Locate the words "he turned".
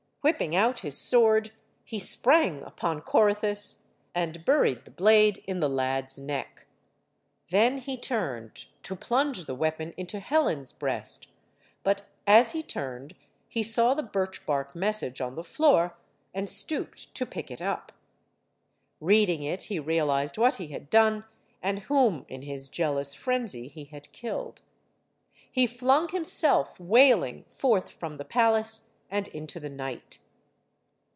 7.79-8.67, 12.51-13.15